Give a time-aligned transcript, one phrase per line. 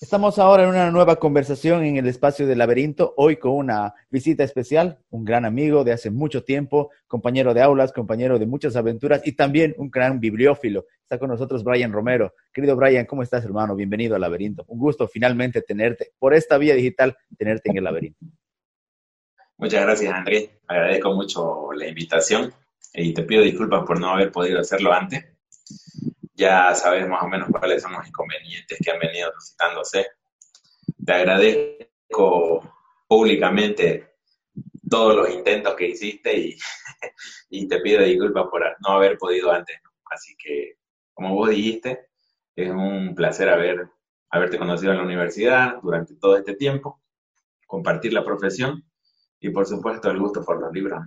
[0.00, 4.44] Estamos ahora en una nueva conversación en el espacio del laberinto, hoy con una visita
[4.44, 9.26] especial, un gran amigo de hace mucho tiempo, compañero de aulas, compañero de muchas aventuras
[9.26, 10.86] y también un gran bibliófilo.
[11.02, 12.32] Está con nosotros Brian Romero.
[12.52, 13.74] Querido Brian, ¿cómo estás, hermano?
[13.74, 14.64] Bienvenido al laberinto.
[14.68, 18.24] Un gusto finalmente tenerte, por esta vía digital, tenerte en el laberinto.
[19.56, 20.48] Muchas gracias, Andrés.
[20.68, 22.52] Agradezco mucho la invitación
[22.94, 25.37] y te pido disculpas por no haber podido hacerlo antes
[26.38, 30.06] ya sabes más o menos cuáles son los inconvenientes que han venido suscitándose.
[31.04, 32.62] Te agradezco
[33.08, 34.14] públicamente
[34.88, 36.56] todos los intentos que hiciste
[37.50, 39.76] y, te pido disculpas por no haber podido antes.
[40.10, 40.76] Así que,
[41.12, 42.06] como vos dijiste,
[42.54, 43.88] es un placer haber,
[44.30, 47.02] haberte conocido en la universidad durante todo este tiempo,
[47.66, 48.84] compartir la profesión
[49.40, 51.00] y, por supuesto, el gusto por los libros.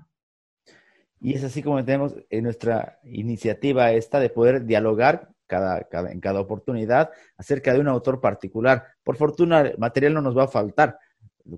[1.22, 6.40] Y es así como tenemos en nuestra iniciativa esta de poder dialogar cada, en cada
[6.40, 8.88] oportunidad acerca de un autor particular.
[9.04, 10.98] Por fortuna, material no nos va a faltar.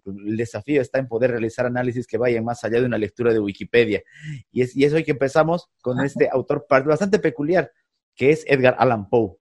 [0.06, 3.40] El desafío está en poder realizar análisis que vayan más allá de una lectura de
[3.40, 4.04] Wikipedia.
[4.52, 7.72] Y es, y es hoy que empezamos con este autor bastante peculiar,
[8.16, 9.38] que es Edgar Allan Poe.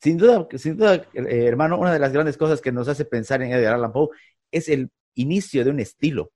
[0.00, 3.42] Sin duda, sin duda, eh, hermano, una de las grandes cosas que nos hace pensar
[3.42, 4.08] en Edgar Allan Poe
[4.50, 6.32] es el inicio de un estilo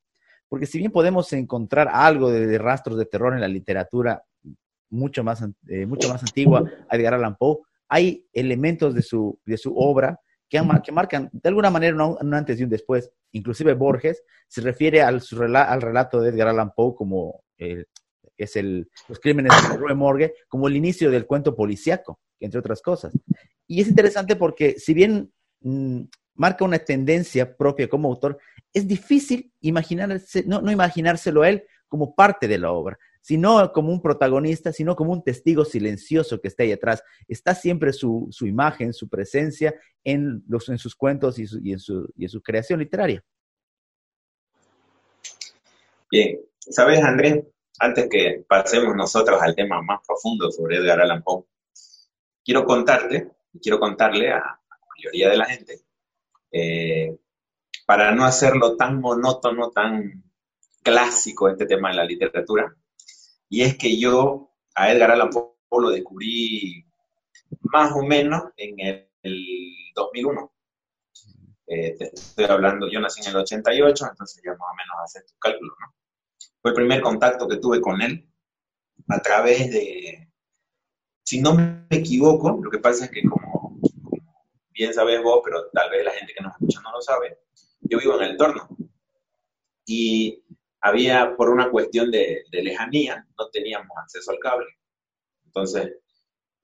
[0.48, 4.22] porque si bien podemos encontrar algo de, rastros de terror en la literatura
[4.91, 9.76] mucho más, eh, mucho más antigua Edgar Allan Poe, hay elementos de su, de su
[9.76, 13.10] obra que, que marcan de alguna manera un, antes y un después.
[13.32, 15.22] Inclusive Borges se refiere al,
[15.54, 17.42] al relato de Edgar Allan Poe como
[18.38, 22.80] es el, los crímenes de Rue Morgue, como el inicio del cuento policíaco, entre otras
[22.80, 23.12] cosas.
[23.66, 26.02] Y es interesante porque si bien mm,
[26.34, 28.38] marca una tendencia propia como autor,
[28.72, 33.91] es difícil imaginarse, no, no imaginárselo a él como parte de la obra, sino como
[33.92, 37.02] un protagonista, sino como un testigo silencioso que está ahí atrás.
[37.27, 42.08] Está siempre su, imagen, su presencia en, los, en sus cuentos y, y, en su,
[42.16, 43.25] y en su creación literaria.
[46.10, 47.44] Bien, sabes, Andrés,
[47.78, 51.44] antes que pasemos nosotros al tema más profundo sobre Edgar Allan Poe,
[52.44, 55.81] quiero contarte, quiero contarle a la mayoría de la gente
[56.50, 57.14] eh,
[57.88, 60.22] para no hacerlo tan monótono, tan
[60.82, 62.76] clásico este tema de la literatura.
[63.49, 66.84] Y es que yo a Edgar Allan Poe lo descubrí
[67.62, 69.09] más o menos en el,
[69.94, 70.53] 2001.
[71.66, 75.25] Eh, te estoy hablando, yo nací en el 88, entonces ya más o menos haces
[75.25, 75.94] tu cálculo, ¿no?
[76.60, 78.31] Fue el primer contacto que tuve con él
[79.09, 80.31] a través de,
[81.25, 85.70] si no me equivoco, lo que pasa es que como, como bien sabes vos, pero
[85.70, 87.47] tal vez la gente que nos escucha no lo sabe,
[87.81, 88.69] yo vivo en el entorno.
[89.87, 90.43] Y
[90.81, 94.66] había, por una cuestión de, lejanía, no teníamos acceso al cable.
[95.44, 95.97] Entonces,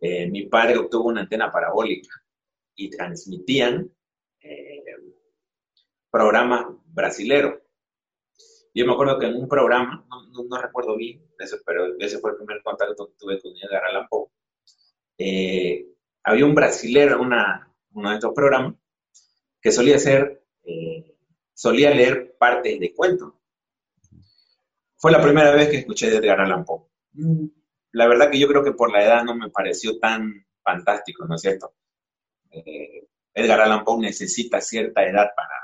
[0.01, 2.11] eh, mi padre obtuvo una antena parabólica
[2.75, 3.91] y transmitían
[4.41, 4.85] eh,
[6.11, 7.61] programas brasileros.
[8.75, 11.25] Yo me acuerdo que en un programa, no, recuerdo bien,
[11.65, 14.29] pero ese fue el primer contacto que tuve con Edgar Allan Poe,
[15.17, 15.87] eh,
[16.25, 17.33] había un brasilero en
[17.93, 18.75] uno de estos programas
[19.61, 20.44] que solía ser
[21.55, 23.33] solía leer partes de cuentos.
[24.97, 26.89] Fue la primera vez que escuché de Edgar Allan Poe.
[27.13, 27.47] Mm,
[27.93, 31.37] la verdad que yo creo que por la edad no me pareció tan fantástico, ¿no
[31.37, 31.75] es cierto?
[32.51, 35.63] Eh, Edgar Allan Poe necesita cierta edad para,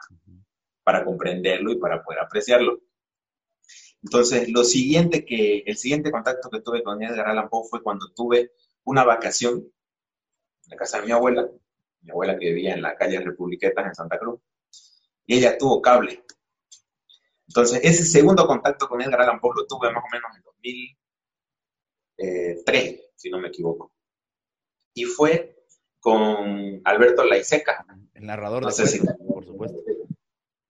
[0.85, 2.81] para comprenderlo y para poder apreciarlo.
[4.03, 8.13] Entonces, lo siguiente que, el siguiente contacto que tuve con Edgar Allan Poe fue cuando
[8.15, 8.53] tuve
[8.85, 11.49] una vacación en la casa de mi abuela,
[12.03, 14.41] mi abuela que vivía en la calle Republiquetas en Santa Cruz
[15.31, 16.25] y ella tuvo cable.
[17.47, 20.43] Entonces, ese segundo contacto con Edgar Allan Poe lo tuve más o menos en
[22.17, 23.93] 2003, si no me equivoco.
[24.93, 25.65] Y fue
[26.01, 27.87] con Alberto Laiseca.
[28.13, 28.73] El narrador de
[29.29, 29.79] por supuesto.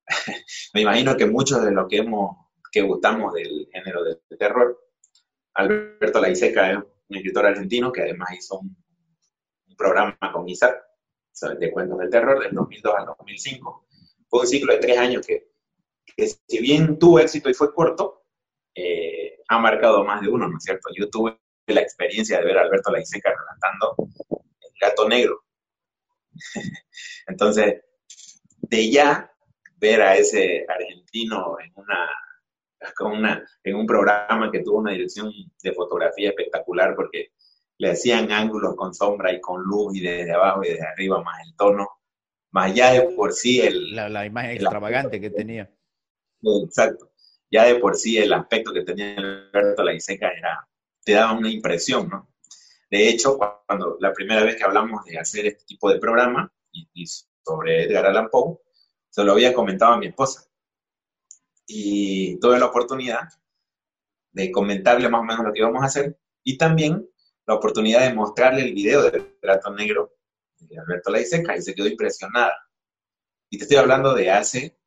[0.75, 2.37] me imagino que muchos de los que hemos,
[2.71, 4.79] que gustamos del género de, terror,
[5.55, 8.77] Alberto Laiseca es un escritor argentino que además hizo un,
[9.75, 10.79] programa con Isaac
[11.57, 13.87] de cuentos de terror del 2002 al 2005
[14.31, 15.51] fue un ciclo de tres años que,
[16.47, 18.23] si bien tuvo éxito y fue corto,
[18.73, 20.89] eh, ha marcado más de uno, ¿no es cierto?
[20.97, 21.37] Yo tuve
[21.67, 23.95] la experiencia de ver a Alberto Laiseca relatando
[24.29, 25.43] El gato negro.
[27.27, 27.81] Entonces,
[28.61, 29.29] de ya
[29.75, 35.29] ver a ese argentino en una, en un programa que tuvo una dirección
[35.61, 37.33] de fotografía espectacular porque
[37.79, 41.35] le hacían ángulos con sombra y con luz y desde abajo y desde arriba más
[41.45, 42.00] el tono
[42.51, 43.95] más ya de por sí el...
[43.95, 45.69] La, imagen extravagante que tenía.
[46.41, 47.11] Exacto.
[47.49, 50.67] Ya de por sí el aspecto que tenía Alberto Laiseca era,
[51.03, 52.29] te daba una impresión, ¿no?
[52.89, 57.05] De hecho, cuando la primera vez que hablamos de hacer este tipo de programa, y,
[57.43, 58.59] sobre Edgar Allan Poe,
[59.09, 60.47] se lo había comentado a mi esposa.
[61.65, 63.29] Y tuve la oportunidad
[64.31, 67.09] de comentarle más o menos lo que íbamos a hacer y también
[67.45, 70.13] la oportunidad de mostrarle el video del Trato Negro
[70.77, 72.55] Alberto Laiseca y se quedó impresionada.
[73.49, 74.77] Y te estoy hablando de hace,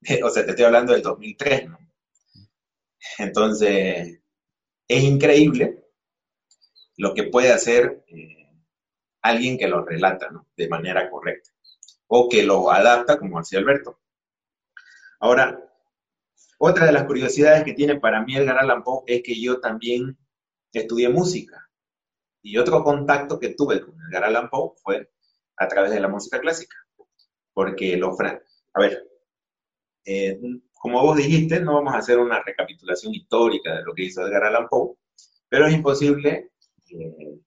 [0.22, 1.78] o sea, te estoy hablando del 2003, ¿no?
[3.18, 4.20] Entonces,
[4.88, 5.84] es increíble
[6.96, 8.50] lo que puede hacer eh,
[9.22, 10.48] alguien que lo relata ¿no?
[10.56, 11.50] de manera correcta
[12.06, 14.00] o que lo adapta como hacía Alberto.
[15.20, 15.60] Ahora,
[16.58, 20.16] otra de las curiosidades que tiene para mí Edgar Allan Poe es que yo también
[20.72, 21.68] estudié música.
[22.42, 25.10] Y otro contacto que tuve con Edgar Allan Poe fue
[25.56, 26.76] a través de la música clásica.
[27.52, 28.16] Porque lo...
[28.20, 29.08] A ver,
[30.04, 30.38] eh,
[30.72, 34.44] como vos dijiste, no vamos a hacer una recapitulación histórica de lo que hizo Edgar
[34.44, 34.96] Allan Poe,
[35.48, 36.50] pero es imposible
[36.90, 37.40] eh,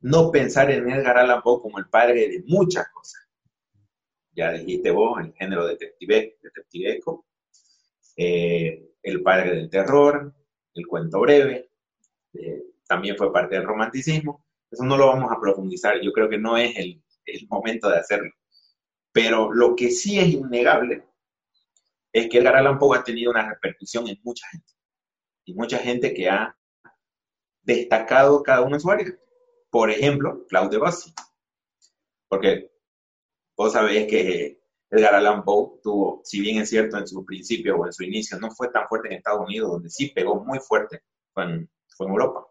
[0.00, 3.28] no pensar en Edgar Allan Poe como el padre de muchas cosas.
[4.32, 7.26] Ya dijiste vos, el género detective, detectivesco,
[8.16, 10.34] eh, el padre del terror,
[10.74, 11.70] el cuento breve,
[12.34, 14.45] eh, también fue parte del romanticismo.
[14.70, 17.98] Eso no lo vamos a profundizar, yo creo que no es el, el momento de
[17.98, 18.30] hacerlo.
[19.12, 21.04] Pero lo que sí es innegable
[22.12, 24.72] es que Edgar Allan Poe ha tenido una repercusión en mucha gente.
[25.44, 26.56] Y mucha gente que ha
[27.62, 29.06] destacado cada uno en su área.
[29.70, 31.12] Por ejemplo, Claude Bassi.
[32.28, 32.70] Porque
[33.56, 34.60] vos sabés que
[34.90, 38.38] Edgar Allan Poe tuvo, si bien es cierto en su principio o en su inicio,
[38.38, 41.02] no fue tan fuerte en Estados Unidos, donde sí pegó muy fuerte,
[41.32, 42.46] fue en, Europa.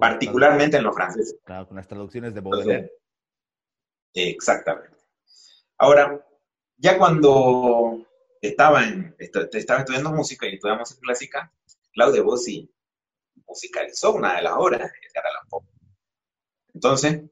[0.00, 1.38] Particularmente en los franceses.
[1.44, 2.92] Claro, con las traducciones de Baudelaire.
[4.14, 4.96] exactamente.
[5.78, 6.26] Ahora,
[6.76, 8.06] ya cuando
[8.40, 11.52] estaba, en, estaba estudiando música y estudiando música clásica,
[11.92, 12.72] Claude Bossi
[13.46, 15.66] musicalizó una de las obras de Edgar Allan Poe.
[16.72, 17.22] Entonces,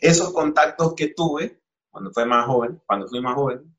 [0.00, 1.60] esos contactos que tuve
[1.90, 3.74] cuando fui más joven, cuando fui más joven,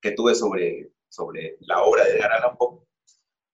[0.00, 2.86] que tuve sobre, sobre la obra de Edgar Allan Poe,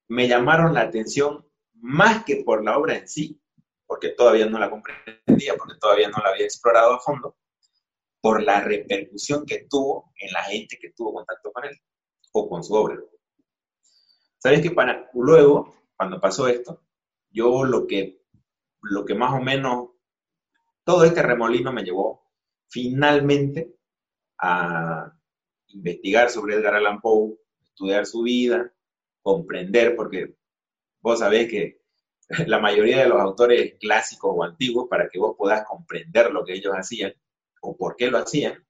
[0.08, 1.45] me llamaron la atención
[1.86, 3.40] más que por la obra en sí,
[3.86, 7.36] porque todavía no la comprendía, porque todavía no la había explorado a fondo,
[8.20, 11.78] por la repercusión que tuvo en la gente que tuvo contacto con él
[12.32, 12.98] o con su obra.
[14.38, 16.82] ¿Sabes que para luego, cuando pasó esto,
[17.30, 18.20] yo lo que,
[18.82, 19.90] lo que más o menos,
[20.84, 22.32] todo este remolino me llevó
[22.68, 23.76] finalmente
[24.38, 25.12] a
[25.68, 28.72] investigar sobre Edgar Allan Poe, estudiar su vida,
[29.22, 30.36] comprender, porque
[31.06, 31.80] vos sabés que
[32.48, 36.54] la mayoría de los autores clásicos o antiguos, para que vos puedas comprender lo que
[36.54, 37.14] ellos hacían,
[37.62, 38.66] o por qué lo hacían,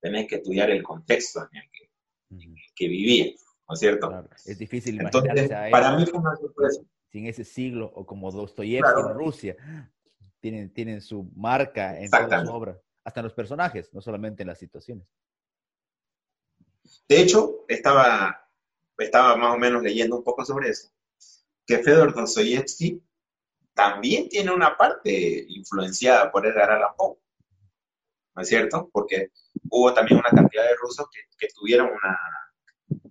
[0.00, 1.70] tenés que estudiar el contexto en el
[2.74, 3.36] que, vivían,
[3.68, 4.28] ¿no es cierto?
[4.44, 6.82] Es difícil Entonces, para mí fue una sorpresa.
[7.12, 9.56] Sin ese siglo, o como Dostoyevsky en Rusia,
[10.40, 14.48] tienen, tienen su marca en toda su obra, hasta en los personajes, no solamente en
[14.48, 15.06] las situaciones.
[17.08, 18.50] De hecho, estaba,
[18.98, 20.90] estaba más o menos leyendo un poco sobre eso,
[21.66, 23.02] que Fedor Dostoyevsky
[23.74, 27.18] también tiene una parte influenciada por Edgar Allan Poe.
[28.36, 28.88] ¿no es cierto?
[28.92, 29.32] Porque
[29.70, 31.06] hubo también una cantidad de rusos
[31.38, 33.10] que, tuvieron una,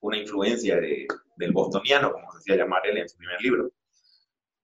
[0.00, 3.70] una influencia del bostoniano, como se hacía llamar él en su primer libro.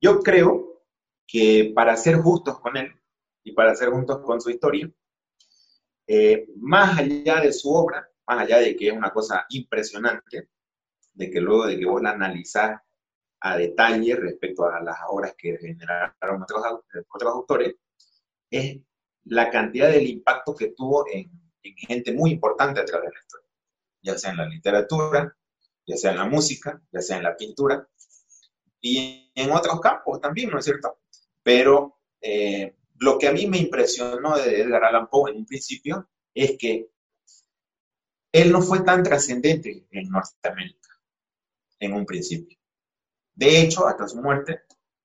[0.01, 0.83] Yo creo
[1.27, 2.93] que para ser justos con él
[3.45, 4.91] y para ser justos con su historia,
[6.07, 10.49] eh, más allá de su obra, más allá de que es una cosa impresionante,
[11.13, 12.81] de que luego de que vos la analizás
[13.45, 16.63] a detalle respecto a las obras que generaron otros,
[17.09, 17.75] otros autores,
[18.49, 18.79] es
[19.25, 21.31] la cantidad del impacto que tuvo en,
[21.63, 23.49] gente muy importante a través de la historia,
[24.03, 25.37] ya sea en la literatura,
[25.87, 27.89] ya sea en la música, ya sea en la pintura
[28.81, 31.01] y en otros campos también, ¿no es cierto?
[31.43, 36.09] Pero eh, lo que a mí me impresionó de Edgar Allan Poe en un principio
[36.35, 36.91] es que
[38.33, 40.89] él no fue tan trascendente en Norteamérica
[41.79, 42.57] en un principio.
[43.35, 44.63] De hecho, hasta su muerte,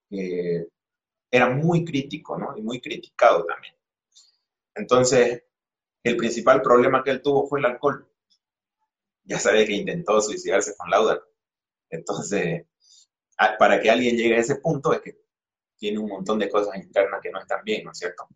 [0.10, 2.58] era muy crítico, ¿no?
[2.58, 3.76] Y muy criticado también.
[4.76, 5.44] Entonces,
[6.04, 8.10] el principal problema que él tuvo fue el alcohol.
[9.24, 11.22] Ya sabe que intentó suicidarse con Lauda.
[11.90, 12.66] Entonces,
[13.60, 15.20] para que alguien llegue a ese punto es que
[15.78, 18.28] tiene un montón de cosas internas que no están bien, ¿no es cierto?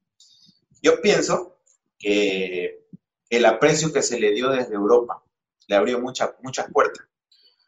[0.82, 1.60] Yo pienso
[1.98, 2.88] que
[3.30, 5.24] el aprecio que se le dio desde Europa
[5.68, 7.08] le abrió muchas muchas puertas.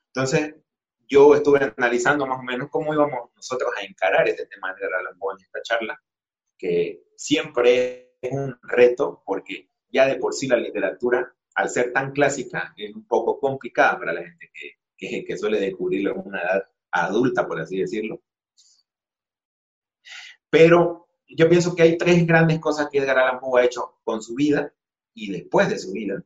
[0.07, 0.55] Entonces,
[1.13, 5.11] yo estuve analizando más o menos cómo íbamos nosotros a encarar este tema de la
[5.11, 6.01] en esta charla,
[6.57, 12.13] que siempre es un reto porque ya de por sí la literatura, al ser tan
[12.13, 14.51] clásica, es un poco complicada para la gente
[14.97, 18.23] que, que, suele descubrirlo en una edad adulta, por así decirlo.
[20.49, 24.23] Pero yo pienso que hay tres grandes cosas que Edgar Allan Poe ha hecho con
[24.23, 24.73] su vida
[25.13, 26.23] y después de su vida,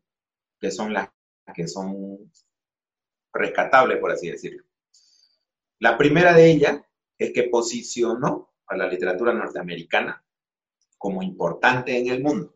[0.61, 1.09] que son las
[1.53, 2.31] que son
[3.33, 4.66] rescatables, por así decirlo.
[5.79, 6.81] La primera de ellas
[7.17, 10.23] es que posicionó a la literatura norteamericana
[10.97, 12.55] como importante en el mundo.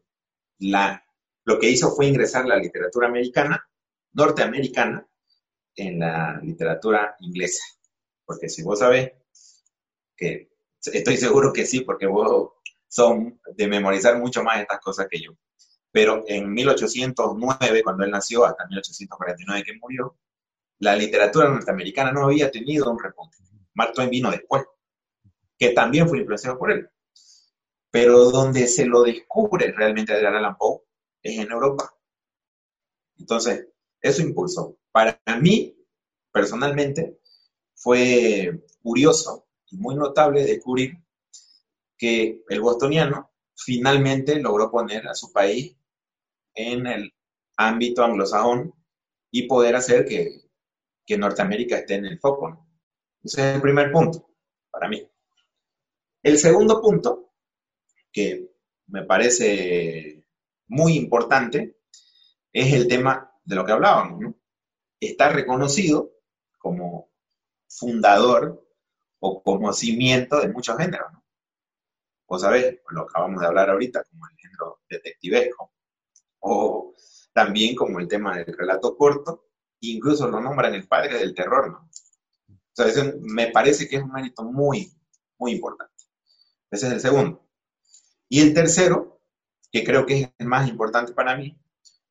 [1.43, 3.67] Lo que hizo fue ingresar la literatura americana,
[4.13, 5.07] norteamericana,
[5.75, 7.63] en la literatura inglesa.
[8.25, 9.13] Porque si vos sabés
[10.15, 12.53] que estoy seguro que sí, porque vos
[12.87, 15.31] son de memorizar mucho más estas cosas que yo.
[15.91, 20.17] Pero en 1809, cuando él nació, hasta 1849 que murió,
[20.81, 23.37] la literatura norteamericana no había tenido un repunte.
[23.75, 24.63] Mark Twain vino después,
[25.57, 26.89] que también fue influenciado por él.
[27.91, 30.81] Pero donde se lo descubre realmente Edgar Allan Poe
[31.21, 31.95] es en Europa.
[33.19, 33.67] Entonces,
[34.01, 34.75] eso impulsó.
[34.91, 35.77] Para mí,
[36.31, 37.19] personalmente,
[37.75, 40.97] fue curioso y muy notable descubrir
[41.95, 45.77] que el bostoniano finalmente logró poner a su país
[46.55, 47.13] en el
[47.55, 48.73] ámbito anglosajón
[49.29, 50.41] y poder hacer que,
[51.11, 52.65] que Norteamérica esté en el foco.
[53.21, 54.29] Ese es el primer punto
[54.69, 55.05] para mí.
[56.23, 57.33] El segundo punto,
[58.09, 58.49] que
[58.87, 60.23] me parece
[60.67, 61.81] muy importante,
[62.53, 64.35] es el tema de lo que hablábamos.
[65.01, 66.13] Está reconocido
[66.57, 67.11] como
[67.67, 68.65] fundador
[69.19, 71.11] o como cimiento de muchos géneros.
[71.11, 71.25] ¿no?
[72.25, 75.73] Vos sabés, lo acabamos de hablar ahorita, como el género detectivesco,
[76.39, 76.93] o
[77.33, 79.50] también como el tema del relato corto,
[79.81, 81.89] incluso lo nombran el padre del terror, ¿no?
[82.77, 84.91] O sea, me parece que es un mérito muy,
[85.37, 86.05] muy importante.
[86.69, 87.45] Ese es el segundo.
[88.29, 89.21] Y el tercero,
[89.71, 91.59] que creo que es el más importante para mí,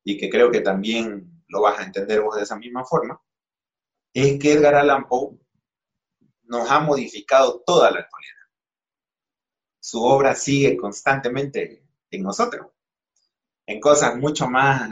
[0.05, 3.21] y que creo que también lo vas a entender vos de esa misma forma,
[4.13, 5.39] es que Edgar Allan Poe
[6.43, 8.35] nos ha modificado toda la actualidad.
[9.79, 12.67] Su obra sigue constantemente en nosotros,
[13.67, 14.91] en cosas mucho más,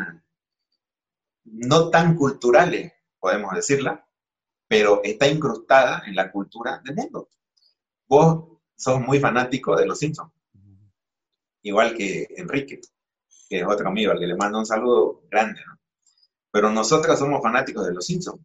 [1.53, 4.07] no tan culturales, podemos decirla,
[4.67, 7.29] pero está incrustada en la cultura del mundo.
[8.07, 10.33] Vos sos muy fanático de Los Simpsons,
[11.63, 12.81] igual que Enrique,
[13.49, 15.61] que es otro amigo al que le mando un saludo grande.
[16.51, 18.41] Pero nosotros somos fanáticos de Los Simpsons.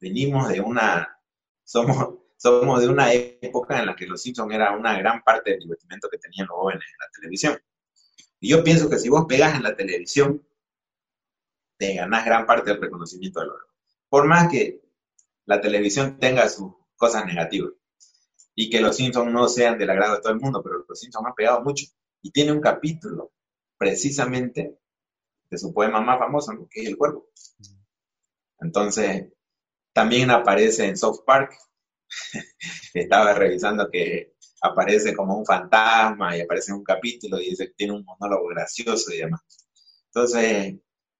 [0.00, 1.20] Venimos de una,
[1.64, 5.60] somos, somos de una época en la que los Simpsons era una gran parte del
[5.60, 7.58] divertimento que tenían los jóvenes en la televisión.
[8.40, 10.42] Y yo pienso que si vos pegas en la televisión,
[11.78, 13.66] te ganás gran parte del reconocimiento del oro.
[14.08, 14.82] Por más que
[15.46, 17.72] la televisión tenga sus cosas negativas
[18.54, 21.26] y que los Simpsons no sean del agrado de todo el mundo, pero los Simpsons
[21.26, 21.86] han pegado mucho.
[22.20, 23.32] Y tiene un capítulo
[23.78, 24.78] precisamente
[25.48, 27.28] de su poema más famoso, que es El Cuervo.
[28.60, 29.32] Entonces,
[29.92, 31.52] también aparece en South Park,
[32.94, 37.74] estaba revisando que aparece como un fantasma y aparece en un capítulo y dice que
[37.74, 39.40] tiene un monólogo gracioso y demás.
[40.06, 40.74] Entonces,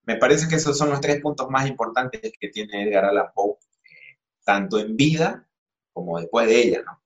[0.09, 3.59] me parece que esos son los tres puntos más importantes que tiene Edgar Allan Poe,
[3.83, 5.47] eh, tanto en vida
[5.93, 7.03] como después de ella, ¿no?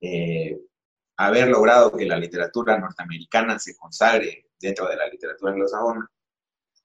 [0.00, 0.58] Eh,
[1.18, 6.10] haber logrado que la literatura norteamericana se consagre dentro de la literatura anglosajona,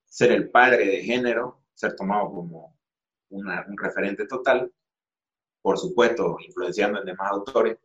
[0.06, 2.78] ser el padre de género, ser tomado como
[3.30, 4.70] un referente total,
[5.62, 7.78] por supuesto, influenciando en demás autores,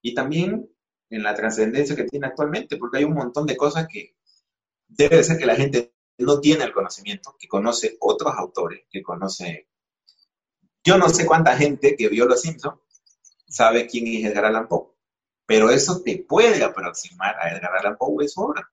[0.00, 0.66] y también
[1.10, 4.16] en la trascendencia que tiene actualmente, porque hay un montón de cosas que
[4.88, 5.92] debe ser que la gente
[6.22, 9.68] no tiene el conocimiento, que conoce otros autores, que conoce...
[10.84, 12.80] Yo no sé cuánta gente que vio Los Simpsons
[13.48, 14.94] sabe quién es Edgar Allan Poe,
[15.46, 18.68] pero eso te puede aproximar a Edgar Allan Poe y obra.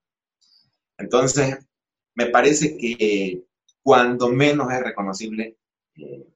[0.97, 1.57] Entonces,
[2.15, 3.43] me parece que
[3.81, 5.57] cuando menos es reconocible
[5.95, 6.27] eh,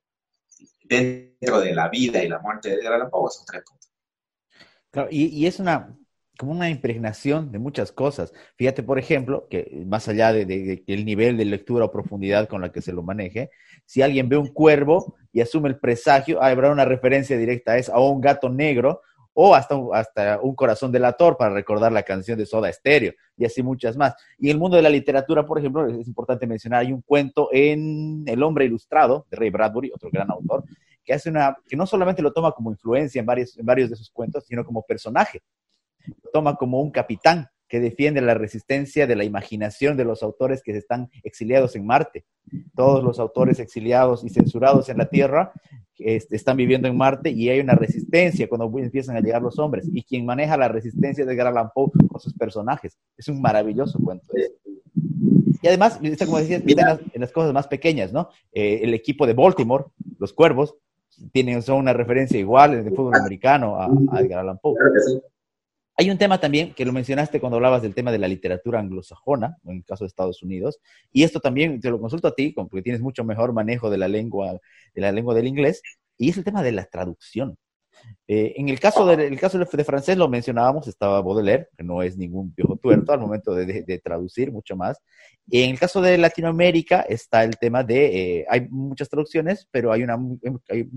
[0.84, 3.92] dentro de la vida y la muerte de Edgar Allan Poe son tres puntos.
[4.92, 5.98] Claro, y, es una
[6.38, 8.34] como una impregnación de muchas cosas.
[8.56, 12.72] Fíjate, por ejemplo, que más allá de, el nivel de lectura o profundidad con la
[12.72, 13.52] que se lo maneje,
[13.86, 17.94] si alguien ve un cuervo y asume el presagio, habrá una referencia directa a eso,
[17.94, 19.02] a un gato negro
[19.34, 23.64] o hasta, hasta un corazón delator para recordar la canción de Soda Stereo y así
[23.64, 24.16] muchas más.
[24.38, 27.50] Y en el mundo de la literatura, por ejemplo, es importante mencionar, hay un cuento
[27.52, 30.64] en El hombre ilustrado de Ray Bradbury, otro gran autor,
[31.04, 33.96] que hace una, que no solamente lo toma como influencia en varios, en varios de
[33.96, 35.42] sus cuentos, sino como personaje.
[36.32, 40.78] Toma como un capitán que defiende la resistencia de la imaginación de los autores que
[40.78, 42.24] están exiliados en Marte.
[42.76, 45.54] Todos los autores exiliados y censurados en la Tierra
[45.98, 49.90] este, están viviendo en Marte y hay una resistencia cuando empiezan a llegar los hombres.
[49.92, 52.98] Y quien maneja la resistencia de Allan Poe con sus personajes.
[53.18, 54.28] Es un maravilloso cuento.
[55.64, 58.30] Y además, como decías, en las, cosas más pequeñas, ¿no?
[58.52, 59.86] Eh, el equipo de Baltimore,
[60.20, 60.76] los Cuervos,
[61.32, 64.76] tienen, son una referencia igual en el fútbol americano a, Edgar Allan Poe.
[65.96, 69.58] Hay un tema también que lo mencionaste cuando hablabas del tema de la literatura anglosajona,
[69.66, 70.80] en el caso de Estados Unidos,
[71.12, 74.08] y esto también te lo consulto a ti, porque tienes mucho mejor manejo de la
[74.08, 74.60] lengua,
[74.94, 75.82] de la lengua del inglés,
[76.18, 77.58] y es el tema de la traducción.
[78.28, 82.18] Eh, en el caso, de, caso de, francés lo mencionábamos, estaba Baudelaire, que no es
[82.18, 84.98] ningún piojo tuerto al momento de, traducir, mucho más.
[85.52, 90.04] En el caso de Latinoamérica está el tema de, eh, hay muchas traducciones, pero hay,
[90.04, 90.18] una,
[90.70, 90.90] hay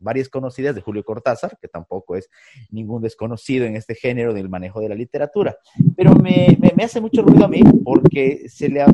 [0.00, 2.28] varias conocidas de Julio Cortázar, que tampoco es
[2.70, 5.56] ningún desconocido en este género del manejo de la literatura.
[5.96, 8.84] Pero me, me, hace mucho ruido a mí porque se le,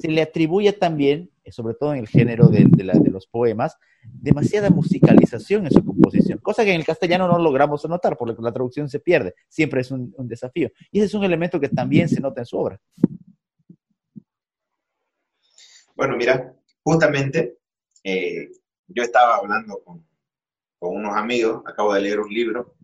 [0.00, 2.68] se le atribuye también, sobre todo en el género de,
[3.10, 8.16] los poemas, demasiada musicalización en su composición, cosa que en el castellano no logramos notar
[8.16, 10.70] porque la traducción se pierde, siempre es un, un desafío.
[10.90, 12.80] Y ese es un elemento que también se nota en su obra.
[15.98, 16.54] Bueno, mira,
[16.84, 17.58] justamente
[18.04, 18.48] eh,
[18.88, 20.06] yo estaba hablando con,
[20.80, 22.76] unos amigos, acabo de leer un libro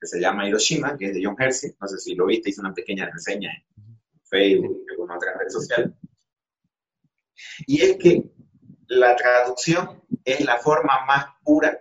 [0.00, 2.60] que se llama Hiroshima, que es de John Hersey, no sé si lo viste, hice
[2.60, 5.96] una pequeña reseña en Facebook, en alguna otra red social.
[7.66, 8.24] Y es que
[8.88, 11.78] la traducción es la forma más pura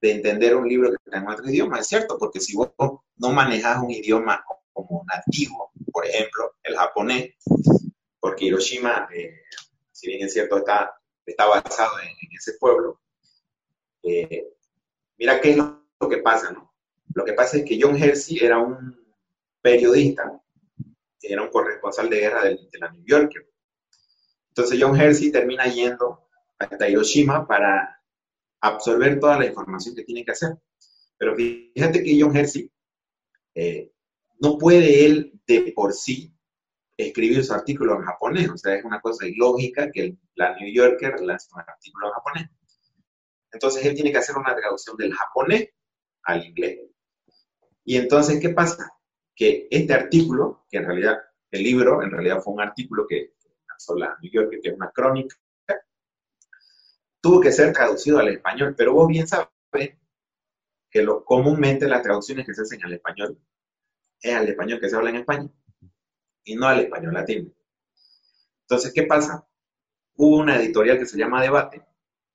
[0.00, 3.32] de entender un libro que está en otro idioma, es cierto, porque si vos no
[3.32, 7.34] manejas un idioma como nativo, por ejemplo, el japonés,
[8.20, 9.42] porque Hiroshima, eh,
[9.90, 10.94] si bien es cierto, está
[11.30, 13.00] está basado en, ese pueblo.
[14.02, 14.46] Eh,
[15.18, 16.74] mira qué es lo, que pasa, ¿no?
[17.14, 18.96] Lo que pasa es que John Hersey era un
[19.60, 20.40] periodista,
[21.20, 23.48] era un corresponsal de guerra de, la New Yorker.
[24.48, 28.00] Entonces John Hersey termina yendo hasta Hiroshima para
[28.60, 30.56] absorber toda la información que tiene que hacer.
[31.16, 32.70] Pero fíjate que John Hersey
[33.54, 33.92] eh,
[34.40, 36.32] no puede él de por sí
[36.98, 38.50] escribir su artículo en japonés.
[38.50, 42.50] O sea, es una cosa ilógica que la New Yorker lance un artículo en japonés.
[43.52, 45.70] Entonces él tiene que hacer una traducción del japonés
[46.24, 46.80] al inglés.
[47.84, 48.92] Y entonces, ¿qué pasa?
[49.34, 51.18] Que este artículo, que en realidad,
[51.50, 53.34] el libro, en realidad fue un artículo que
[53.66, 55.36] lanzó la New Yorker, que es una crónica,
[57.20, 58.74] tuvo que ser traducido al español.
[58.76, 59.48] Pero vos bien sabes
[60.90, 63.38] que lo, comúnmente las traducciones que se hacen al español
[64.20, 65.48] es al español que se habla en España
[66.48, 67.50] y no al español latino.
[68.62, 69.46] Entonces, ¿qué pasa?
[70.16, 71.84] Hubo una editorial que se llama Debate,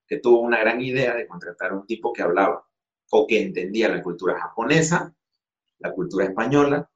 [0.08, 2.64] que tuvo una gran idea de contratar a un tipo que hablaba
[3.10, 5.16] o que entendía la cultura japonesa,
[5.80, 6.92] la cultura española,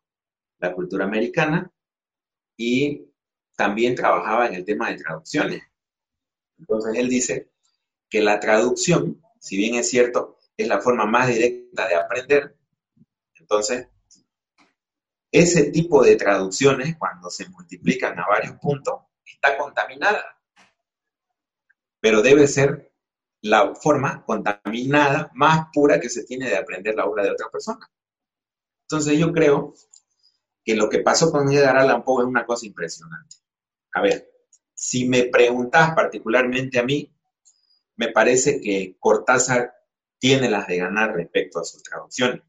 [0.60, 1.72] la cultura americana
[2.56, 3.08] y
[3.56, 5.64] también trabajaba en el tema de traducciones.
[6.60, 7.50] Entonces él dice
[8.10, 12.56] que la traducción, si bien es cierto, es la forma más directa de aprender,
[13.40, 13.88] entonces
[15.32, 20.24] ese tipo de traducciones, cuando se multiplican a varios puntos, está contaminada.
[22.00, 22.94] Pero debe ser
[23.42, 27.90] la forma contaminada más pura que se tiene de aprender la obra de otra persona.
[28.84, 29.74] Entonces yo creo
[30.64, 33.38] que lo que pasó con Edgar Allan Poe es una cosa impresionante.
[33.94, 34.30] A ver,
[34.74, 37.14] si me preguntas particularmente a mí,
[37.96, 39.74] me parece que Cortázar
[40.20, 42.42] tiene las de ganar respecto a sus traducciones.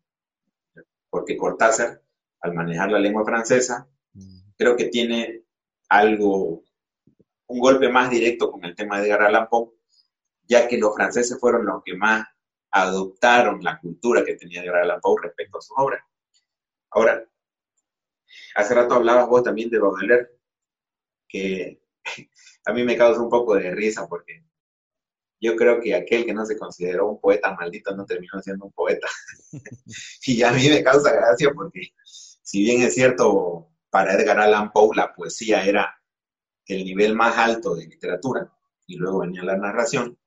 [1.10, 2.02] Porque Cortázar
[2.40, 3.88] al manejar la lengua francesa,
[4.56, 5.44] creo que tiene
[5.88, 6.62] algo,
[7.46, 9.72] un golpe más directo con el tema de Edgar Allan Poe,
[10.42, 12.26] ya que los franceses fueron los que más
[12.70, 16.04] adoptaron la cultura que tenía Edgar Allan Poe respecto a su obra.
[16.90, 17.24] Ahora,
[18.54, 20.30] hace rato hablabas vos también de Baudelaire,
[21.28, 21.82] que
[22.66, 24.44] a mí me causa un poco de risa porque
[25.40, 28.72] yo creo que aquel que no se consideró un poeta maldito no terminó siendo un
[28.72, 29.06] poeta.
[30.26, 31.92] y a mí me causa gracia porque
[32.48, 36.02] si bien es cierto, para Edgar Allan Poe la poesía era
[36.64, 38.50] el nivel más alto de literatura,
[38.86, 40.18] y luego venía la narración,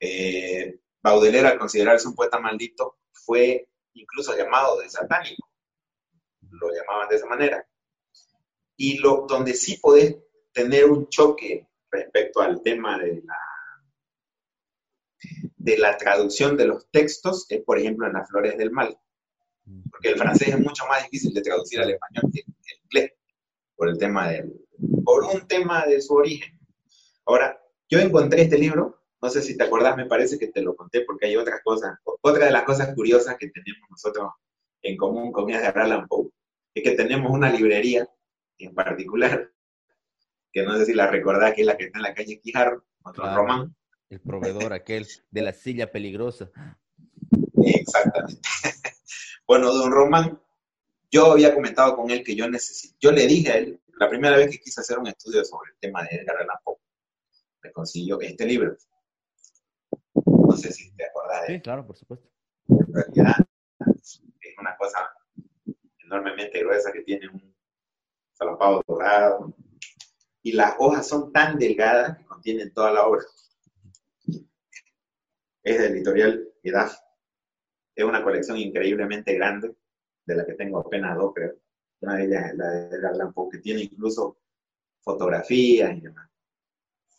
[0.00, 5.46] eh, Baudelaire, al considerarse un poeta maldito, fue incluso llamado de satánico.
[6.48, 7.68] Lo llamaban de esa manera.
[8.78, 10.16] Y lo, donde sí podés
[10.54, 13.38] tener un choque respecto al tema de la,
[15.54, 18.98] de la traducción de los textos es, por ejemplo, en Las Flores del Mal
[19.90, 23.12] porque el francés es mucho más difícil de traducir al español que el inglés,
[23.76, 24.52] por el tema del,
[25.04, 26.58] por un tema de su origen.
[27.26, 30.76] Ahora, yo encontré este libro, no sé si te acordás, me parece que te lo
[30.76, 34.30] conté porque hay otras cosas, otra de las cosas curiosas que tenemos nosotros
[34.82, 36.28] en común con Edgar Allan Poe,
[36.74, 38.08] es que tenemos una librería
[38.58, 39.50] en particular,
[40.52, 42.84] que no sé si la recordás, que es la que está en la calle Quijarro,
[43.02, 43.74] otro román.
[44.10, 46.50] El proveedor aquel de la silla peligrosa.
[47.64, 48.40] Exactamente.
[49.46, 50.40] Bueno, don Román,
[51.10, 54.36] yo había comentado con él que yo necesito, yo le dije a él, la primera
[54.36, 56.76] vez que quise hacer un estudio sobre el tema de Edgar Allan Poe,
[57.62, 58.76] me consiguió este libro.
[60.26, 61.58] No sé si te acordás de él.
[61.58, 62.28] Sí, claro, por supuesto.
[62.68, 63.36] En realidad,
[63.96, 64.20] es
[64.58, 64.98] una cosa
[65.98, 67.54] enormemente gruesa que tiene un
[68.32, 69.54] solapado dorado.
[70.42, 73.22] Y las hojas son tan delgadas que contienen toda la obra.
[75.62, 76.98] Es del editorial Edaf.
[77.94, 79.74] Es una colección increíblemente grande,
[80.26, 81.56] de la que tengo apenas dos, creo.
[82.00, 84.38] Una de ellas es la de Edgar que tiene incluso
[85.02, 86.28] fotografías y demás.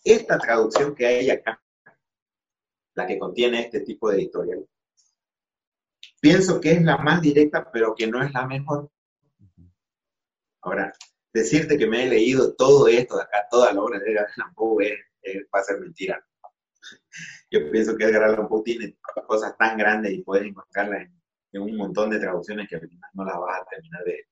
[0.04, 1.62] Esta traducción que hay acá,
[2.94, 4.68] la que contiene este tipo de editorial,
[6.20, 8.92] pienso que es la más directa, pero que no es la mejor.
[10.62, 10.94] Ahora,
[11.34, 14.54] decirte que me he leído todo esto de acá, toda la obra de Edgar Allan
[14.54, 14.98] Poe,
[15.54, 16.24] va a ser mentira.
[17.52, 21.08] Yo pienso que Edgar Allan Poe tiene cosas tan grandes y puedes encontrarlas
[21.52, 22.80] en, un montón de traducciones que
[23.14, 24.28] no las vas a terminar de,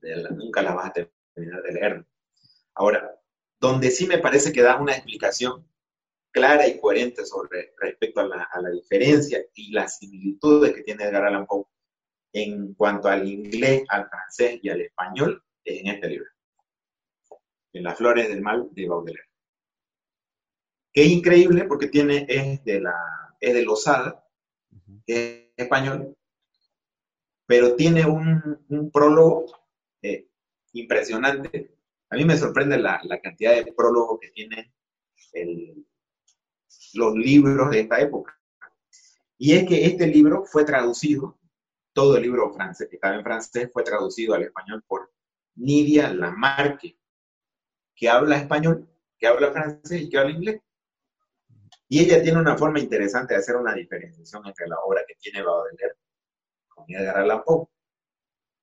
[0.00, 0.92] de, nunca las vas a
[1.34, 2.06] terminar de leer.
[2.74, 3.14] Ahora,
[3.60, 5.66] donde sí me parece que da una explicación
[6.30, 11.46] clara y coherente sobre respecto a la, diferencia y las similitudes que tiene Edgar Allan
[11.46, 11.64] Poe
[12.32, 16.30] en cuanto al inglés, al francés y al español es en este libro,
[17.72, 19.29] en Las Flores del Mal de Baudelaire.
[20.92, 22.94] Que es increíble porque tiene, es de la,
[23.40, 24.24] es de Losada,
[25.06, 26.16] es español,
[27.46, 29.46] pero tiene un, prólogo
[30.02, 30.28] eh,
[30.72, 31.74] impresionante
[32.10, 34.72] a mí me sorprende la, cantidad de prólogos que tienen
[36.94, 38.36] los libros de esta época.
[39.38, 41.38] Y es que este libro fue traducido,
[41.92, 45.12] todo el libro francés, que estaba en francés, fue traducido al español por
[45.54, 46.98] Nidia Lamarque,
[47.94, 50.60] que habla español, que habla francés y que habla inglés.
[51.92, 55.42] Y ella tiene una forma interesante de hacer una diferenciación entre la obra que tiene
[55.42, 55.96] Baudelaire
[56.68, 57.66] con Edgar Allan Poe.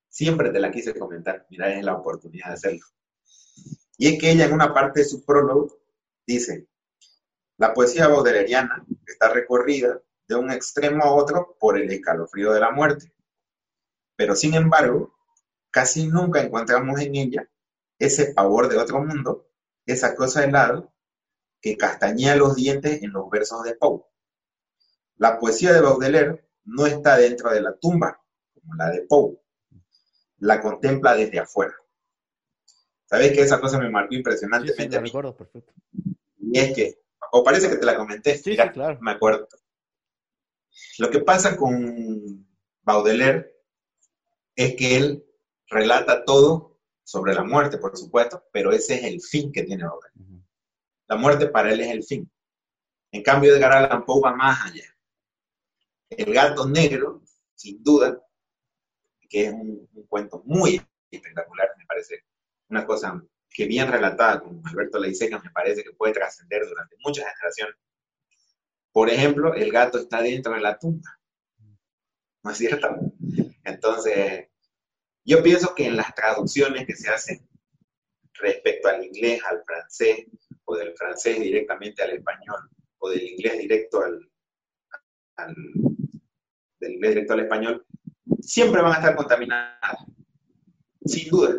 [0.08, 2.86] Siempre te la quise comentar, mira, es la oportunidad de hacerlo.
[3.98, 5.78] Y es que ella en una parte de su prólogo
[6.26, 6.68] dice,
[7.58, 12.70] la poesía baudeleriana está recorrida de un extremo a otro por el escalofrío de la
[12.70, 13.12] muerte.
[14.16, 15.14] Pero sin embargo,
[15.70, 17.50] casi nunca encontramos en ella
[17.98, 19.50] ese pavor de otro mundo,
[19.84, 20.90] esa cosa helada
[21.60, 24.04] que castañea los dientes en los versos de Poe.
[25.16, 28.22] La poesía de Baudelaire no está dentro de la tumba,
[28.54, 29.40] como la de Poe.
[30.38, 31.74] La contempla desde afuera.
[33.06, 34.96] ¿Sabes que esa cosa me marcó impresionantemente?
[34.96, 35.72] Sí, recuerdo, perfecto.
[36.38, 38.98] Y es que, o parece que te la comenté, sí, claro.
[39.00, 39.48] me acuerdo.
[40.98, 42.46] Lo que pasa con
[42.82, 43.52] Baudelaire
[44.54, 45.24] es que él
[45.68, 50.37] relata todo sobre la muerte, por supuesto, pero ese es el fin que tiene Baudelaire.
[51.08, 52.30] La muerte para él es el fin.
[53.10, 54.84] En cambio, Edgar Allan Poe va más allá.
[56.10, 57.22] El gato negro,
[57.54, 58.22] sin duda,
[59.28, 62.24] que es un, cuento muy espectacular, me parece
[62.68, 67.26] una cosa que bien relatada con Alberto Leiseca me parece que puede trascender durante muchas
[67.32, 67.76] generaciones.
[68.92, 71.18] Por ejemplo, el gato está dentro de la tumba.
[72.42, 72.88] ¿No es cierto?
[73.64, 74.48] Entonces,
[75.24, 77.48] yo pienso que en las traducciones que se hacen
[78.34, 80.26] respecto al inglés, al francés,
[80.68, 84.20] o del francés directamente al español, o del inglés directo al,
[85.36, 85.54] al
[86.78, 87.86] del inglés directo al español,
[88.40, 90.04] siempre van a estar contaminadas,
[91.06, 91.56] sin duda.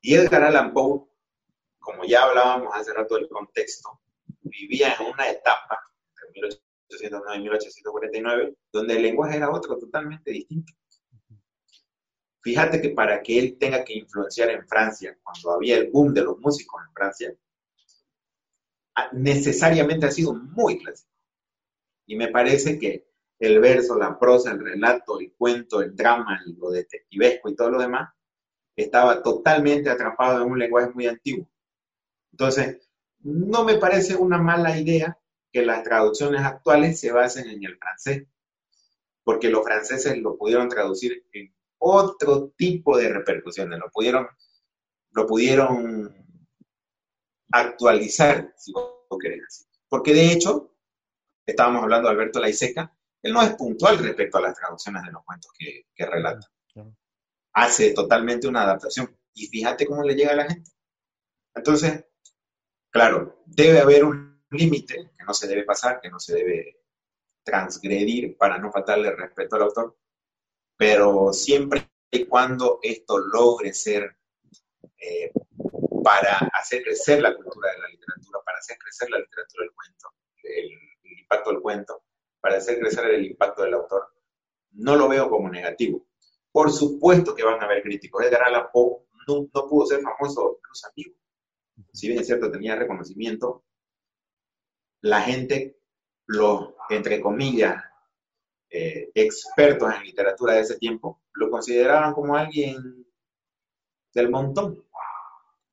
[0.00, 1.08] Y Edgar Allan Poe,
[1.80, 4.00] como ya hablábamos hace rato del contexto,
[4.42, 5.76] vivía en una etapa,
[6.28, 10.72] entre 1809 y 1849, donde el lenguaje era otro, totalmente distinto.
[12.40, 16.22] Fíjate que para que él tenga que influenciar en Francia, cuando había el boom de
[16.22, 17.36] los músicos en Francia,
[19.12, 21.10] necesariamente ha sido muy clásico.
[22.06, 23.06] Y me parece que
[23.38, 27.80] el verso, la prosa, el relato, el cuento, el drama, lo detectivesco y todo lo
[27.80, 28.10] demás,
[28.76, 31.48] estaba totalmente atrapado en un lenguaje muy antiguo.
[32.32, 32.88] Entonces,
[33.20, 35.18] no me parece una mala idea
[35.52, 38.26] que las traducciones actuales se basen en el francés,
[39.24, 44.28] porque los franceses lo pudieron traducir en otro tipo de repercusiones, lo pudieron,
[45.12, 46.25] lo pudieron
[47.52, 49.68] actualizar, si vos querés.
[49.88, 50.74] Porque de hecho,
[51.44, 55.24] estábamos hablando de Alberto Laiseca, él no es puntual respecto a las traducciones de los
[55.24, 56.50] cuentos que, que relata
[57.56, 59.16] hace totalmente una adaptación.
[59.34, 60.70] Y fíjate cómo le llega a la gente.
[61.54, 62.04] Entonces,
[62.90, 66.82] claro, debe haber un límite que no se debe pasar, que no se debe
[67.42, 69.96] transgredir para no faltarle respeto al autor,
[70.76, 74.16] pero siempre y cuando esto logre ser
[74.98, 75.32] eh,
[76.06, 80.08] para hacer crecer la cultura de la literatura, para hacer crecer la literatura del cuento,
[80.44, 82.02] el, impacto del cuento,
[82.40, 84.14] para hacer crecer el impacto del autor,
[84.70, 86.06] no lo veo como negativo.
[86.52, 88.24] Por supuesto que van a haber críticos.
[88.24, 91.18] Edgar Allan Poe no, pudo ser famoso los amigos.
[91.92, 93.64] Si bien es cierto, tenía reconocimiento,
[95.00, 95.80] la gente,
[96.26, 97.82] los, entre comillas,
[98.70, 103.04] eh, expertos en literatura de ese tiempo lo consideraban como alguien
[104.14, 104.85] del montón.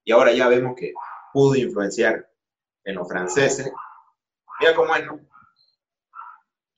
[0.04, 0.94] Y ahora ya vemos que
[1.32, 2.30] pudo influenciar
[2.84, 3.72] en los franceses.
[4.60, 5.20] Mira cómo es, ¿no?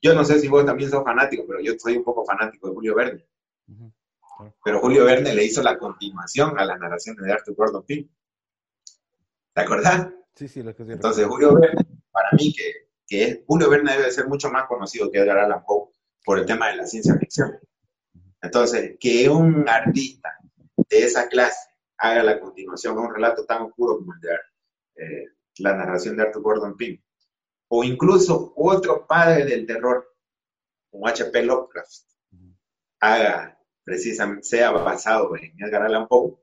[0.02, 2.74] Yo no sé si vos también sos fanático, pero yo soy un poco fanático de
[2.76, 3.26] Julio Verne.
[4.64, 8.08] Pero Julio Verne le hizo la continuación a las narraciones de Arthur Gordon Pym.
[9.54, 10.10] ¿Te acordás?
[10.36, 14.12] Sí, sí, lo que Entonces, Julio Verne, para mí, que, que es, Julio Verne debe
[14.12, 15.90] ser mucho más conocido que Edgar Allan Poe
[16.24, 17.58] por el tema de la ciencia ficción.
[18.42, 20.38] Entonces, que un artista
[20.90, 24.34] de esa clase haga la continuación a un relato tan oscuro como el de
[24.98, 25.26] eh,
[25.60, 27.02] la narración de Arthur Gordon Pym,
[27.70, 30.14] o incluso otro padre del terror,
[30.90, 31.44] como H.P.
[31.44, 32.04] Lovecraft,
[33.00, 36.36] haga precisamente, sea basado en Edgar Allan Poe,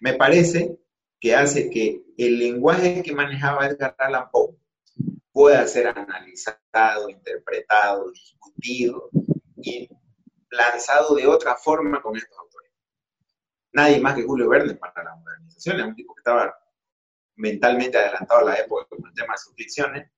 [0.00, 0.78] me parece
[1.20, 4.56] que hace que el lenguaje que manejaba Edgar Allan Poe
[5.32, 9.10] pueda ser analizado, interpretado, discutido
[9.56, 9.88] y
[10.50, 12.49] lanzado de otra forma con estos.
[13.72, 16.54] Nadie más que Julio Verne para la modernización, un tipo que estaba
[17.36, 20.10] mentalmente adelantado a la época con el tema de sus ficciones,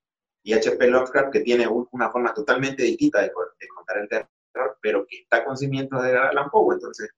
[0.43, 0.87] y H.P.
[0.87, 5.55] Lovecraft que tiene una forma totalmente distinta de, contar el terror, pero que está con
[5.55, 7.11] cimientos de Allan Poe, entonces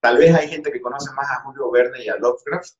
[0.00, 2.74] tal vez hay gente que conoce más a Julio Verne y a Lovecraft,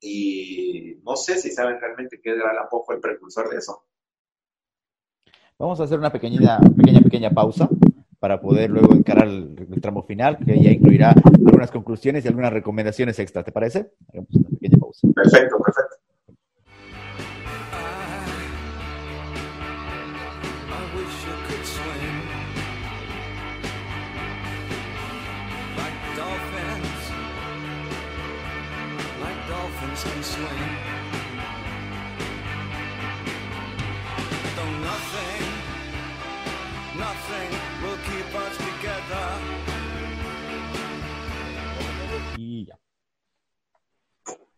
[0.00, 3.86] y no sé si saben realmente que Allan Poe fue el precursor de eso.
[5.58, 7.68] Vamos a hacer una pequeña, pequeña, pequeña pausa
[8.22, 13.18] para poder luego encarar el, tramo final, que ya incluirá algunas conclusiones y algunas recomendaciones
[13.18, 13.44] extras.
[13.44, 13.90] ¿Te parece?
[14.10, 15.08] Hagamos una pequeña pausa.
[15.12, 15.96] Perfecto, perfecto.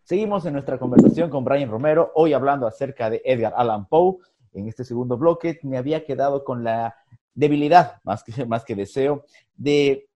[0.05, 4.19] Seguimos en nuestra conversación con Brian Romero, hoy hablando acerca de Edgar Allan Poe.
[4.53, 6.95] En este segundo bloque me había quedado con la
[7.33, 10.11] debilidad, más que, más que deseo, de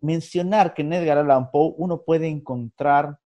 [0.00, 3.18] mencionar que en Edgar Allan Poe uno puede encontrar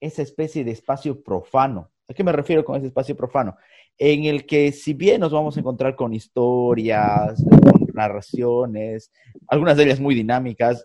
[0.00, 1.92] esa especie de espacio profano.
[2.08, 3.56] ¿A qué me refiero con ese espacio profano?
[3.96, 9.12] En el que si bien nos vamos a encontrar con historias, con narraciones,
[9.46, 10.84] algunas de ellas muy dinámicas,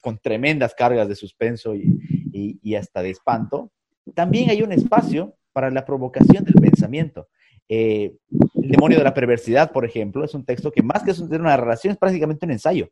[0.00, 3.72] con tremendas cargas de suspenso y, hasta de espanto,
[4.14, 7.28] también hay un espacio para la provocación del pensamiento.
[7.68, 11.40] Eh, el demonio de la perversidad, por ejemplo, es un texto que más que ser
[11.40, 12.88] una narración es prácticamente un ensayo.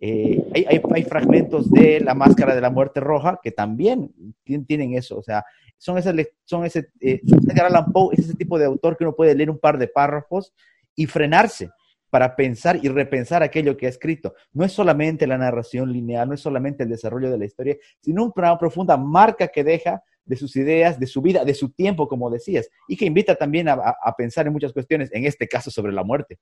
[0.00, 4.12] Eh, hay, fragmentos de La Máscara de la Muerte Roja que también
[4.44, 5.44] tienen eso, o sea,
[5.76, 9.58] son ese, son ese, eh, es ese tipo de autor que uno puede leer un
[9.58, 10.52] par de párrafos
[10.94, 11.70] y frenarse
[12.10, 14.34] para pensar y repensar aquello que ha escrito.
[14.52, 18.32] No es solamente la narración lineal, no es solamente el desarrollo de la historia, sino
[18.34, 22.30] una profunda marca que deja de sus ideas, de su vida, de su tiempo, como
[22.30, 26.04] decías, y que invita también a, pensar en muchas cuestiones, en este caso sobre la
[26.04, 26.38] muerte.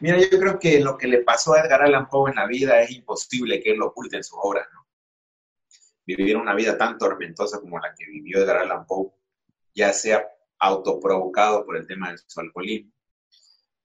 [0.00, 2.80] Mira, yo creo que lo que le pasó a Edgar Allan Poe en la vida
[2.80, 4.86] es imposible que él lo oculte en sus obras, ¿no?
[6.06, 9.12] Vivir una vida tan tormentosa como la que vivió Edgar Allan Poe,
[9.74, 10.26] ya sea
[10.58, 12.92] autoprovocado por el tema de su alcoholismo,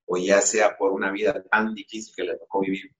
[0.05, 2.91] o ya sea por una vida tan difícil que le tocó vivir.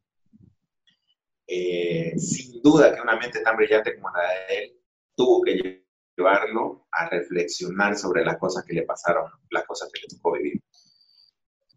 [1.47, 4.79] Eh, sin duda que una mente tan brillante como la de él
[5.15, 5.83] tuvo que
[6.15, 10.61] llevarlo a reflexionar sobre las cosas que le pasaron, las cosas que le tocó vivir.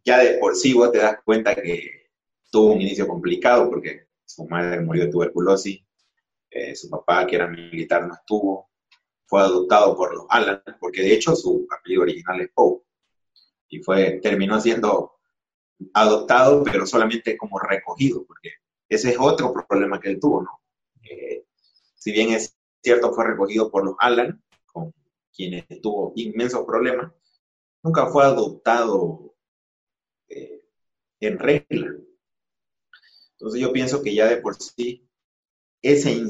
[0.04, 2.10] Ya de por sí vos te das cuenta que
[2.50, 5.82] tuvo un inicio complicado porque su madre murió de tuberculosis,
[6.50, 8.71] eh, su papá, que era militar, no estuvo,
[9.32, 12.82] fue adoptado por los Alan, porque de hecho su apellido original es Poe,
[13.70, 15.20] y fue, terminó siendo
[15.94, 18.50] adoptado, pero solamente como recogido, porque
[18.90, 20.60] ese es otro problema que él tuvo, ¿no?
[21.02, 21.46] Eh,
[21.94, 24.92] si bien es cierto, fue recogido por los Alan, con
[25.34, 27.10] quienes tuvo inmensos problemas,
[27.82, 29.34] nunca fue adoptado
[30.28, 30.68] eh,
[31.20, 31.96] en regla.
[33.30, 35.08] Entonces yo pienso que ya de por sí
[35.82, 36.22] ese,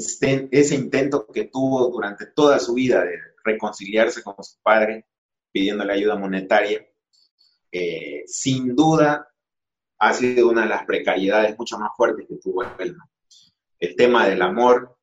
[0.50, 5.06] ese intento que tuvo durante toda su vida de reconciliarse con su padre,
[5.52, 6.86] pidiéndole ayuda monetaria,
[7.70, 9.28] eh, sin duda
[9.98, 12.96] ha sido una de las precariedades mucho más fuertes que tuvo él.
[13.78, 14.96] El tema del amor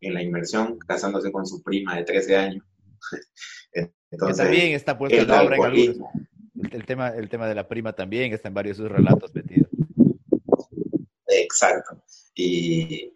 [0.00, 2.64] en la inmersión, casándose con su prima de 13 años.
[4.10, 6.04] Entonces, también está puesto el nombre en.
[6.70, 9.68] El tema, el tema de la prima también está en varios de sus relatos metidos.
[11.26, 12.02] Exacto.
[12.34, 13.13] Y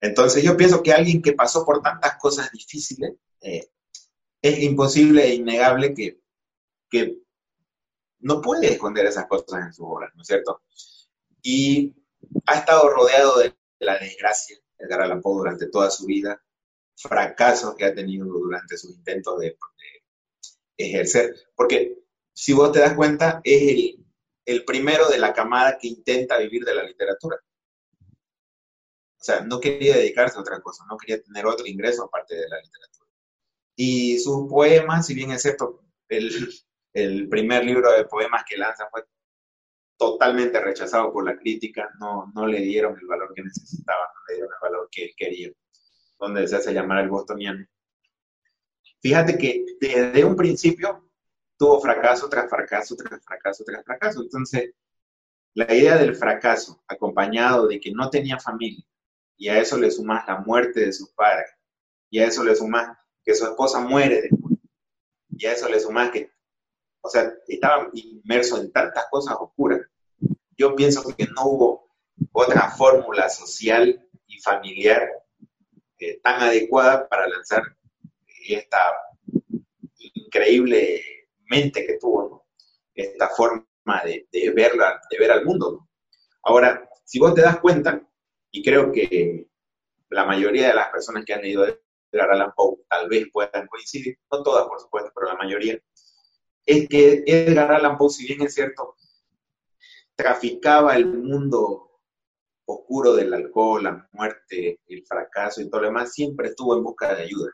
[0.00, 3.70] entonces yo pienso que alguien que pasó por tantas cosas difíciles, eh,
[4.40, 6.20] es imposible e innegable que
[6.88, 7.18] que
[8.20, 10.62] no puede esconder esas cosas en su obra, ¿no es cierto?
[11.42, 11.94] Y
[12.46, 16.42] ha estado rodeado de la desgracia, Edgar Allan Poe, durante toda su vida,
[16.96, 19.56] fracasos que ha tenido durante sus intentos de,
[20.76, 21.34] ejercer.
[21.54, 21.98] Porque
[22.32, 24.06] si vos te das cuenta, es el,
[24.44, 27.36] el primero de la camada que intenta vivir de la literatura.
[29.20, 32.48] O sea, no quería dedicarse a otra cosa, no quería tener otro ingreso aparte de
[32.48, 33.10] la literatura.
[33.74, 36.30] Y sus poemas, si bien es cierto, el,
[36.92, 39.04] el primer libro de poemas que lanza fue
[39.96, 44.34] totalmente rechazado por la crítica, no, no le dieron el valor que necesitaba, no le
[44.34, 45.50] dieron el valor que él quería,
[46.18, 47.66] donde se hace llamar el bostoniano.
[49.00, 51.10] Fíjate que desde un principio
[51.56, 54.22] tuvo fracaso tras fracaso, tras fracaso, tras fracaso.
[54.22, 54.72] Entonces,
[55.54, 58.84] la idea del fracaso, acompañado de que no tenía familia,
[59.38, 61.50] y a eso le sumas la muerte de sus padres,
[62.10, 64.58] y a eso le sumas que su esposa muere después,
[65.30, 66.30] y a eso le sumas que
[67.00, 69.80] o sea, estaba inmerso en tantas cosas oscuras.
[70.56, 71.90] Yo pienso que no hubo
[72.32, 75.08] otra fórmula social y familiar
[75.98, 77.62] eh, tan adecuada para lanzar
[78.46, 78.92] esta
[79.96, 81.02] increíble
[81.48, 82.46] mente que tuvo,
[82.94, 83.64] esta forma
[84.04, 85.88] de, verla, de ver al mundo.
[86.42, 88.02] Ahora, si vos te das cuenta,
[88.50, 89.46] y creo que
[90.10, 91.66] la mayoría de las personas que han leído
[92.10, 95.78] Edgar Allan Poe tal vez puedan coincidir, no todas por supuesto, pero la mayoría,
[96.64, 98.96] es que Edgar Allan Poe, si bien es cierto,
[100.14, 101.88] traficaba el mundo
[102.66, 107.14] oscuro del alcohol, la muerte, el fracaso y todo lo demás, siempre estuvo en busca
[107.14, 107.50] de ayuda.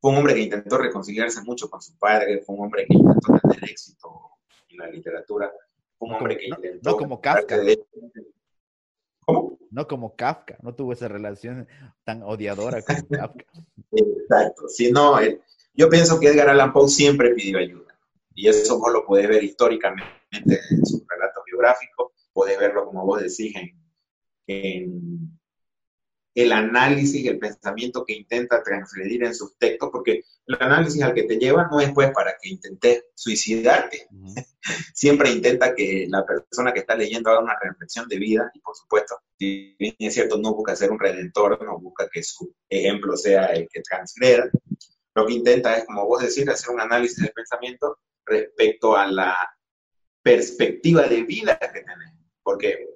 [0.00, 3.38] Fue un hombre que intentó reconciliarse mucho con su padre, fue un hombre que intentó
[3.40, 4.30] tener éxito
[4.68, 5.50] en la literatura,
[5.98, 6.90] fue un hombre que intentó...
[6.90, 7.56] No, como Kafka.
[9.26, 9.58] ¿Cómo?
[9.70, 11.68] No como Kafka, no tuvo esa relación
[12.04, 13.44] tan odiadora con Kafka.
[13.92, 15.18] Exacto, si no,
[15.74, 17.94] yo pienso que Edgar Allan Poe siempre pidió ayuda.
[18.34, 20.04] Y eso vos lo podés ver históricamente
[20.70, 23.54] en sus relatos biográficos, podés verlo, como vos decís,
[24.46, 25.38] en,
[26.36, 31.14] el análisis y el pensamiento que intenta transgredir en sus textos, porque el análisis al
[31.14, 34.06] que te lleva no es pues para que intentes suicidarte.
[34.94, 38.76] Siempre intenta que la persona que está leyendo haga una reflexión de vida y por
[38.76, 43.16] supuesto, si bien es cierto, no busca ser un redentor, no busca que su ejemplo
[43.16, 44.50] sea el que transgreda,
[45.14, 49.34] lo que intenta es, como vos decís, hacer un análisis del pensamiento respecto a la
[50.22, 52.12] perspectiva de vida que tenés.
[52.42, 52.86] Porque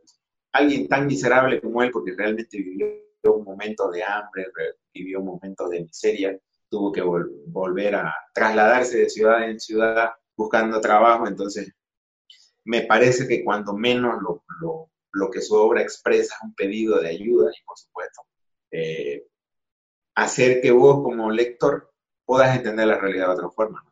[0.53, 4.47] alguien tan miserable como él, porque realmente vivió un momento de hambre,
[4.93, 10.81] vivió un momento de miseria, tuvo que volver a trasladarse de ciudad en ciudad buscando
[10.81, 11.73] trabajo, entonces
[12.65, 17.51] me parece que cuando menos lo, que su obra expresa es un pedido de ayuda
[17.51, 18.23] y por supuesto
[18.71, 19.27] eh,
[20.15, 21.93] hacer que vos como lector
[22.25, 23.83] puedas entender la realidad de otra forma.